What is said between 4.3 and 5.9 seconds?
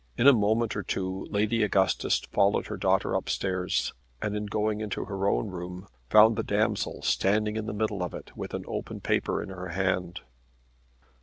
on going into her own room